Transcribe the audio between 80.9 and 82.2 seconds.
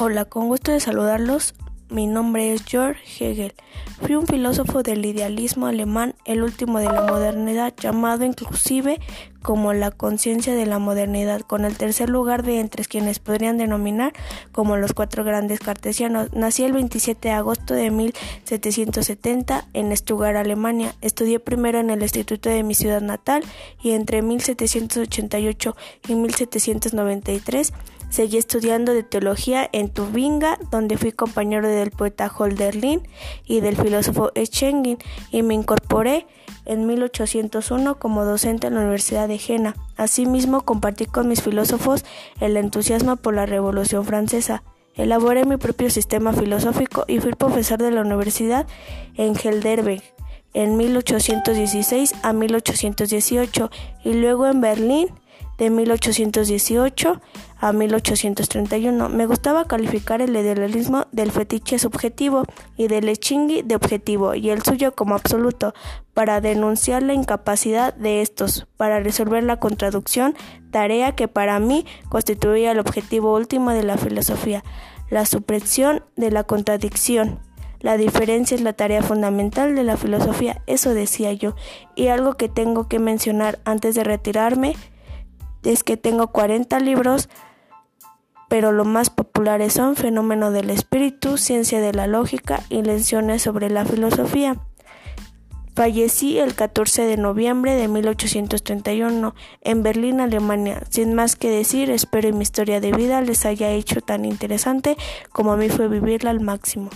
decía yo. Y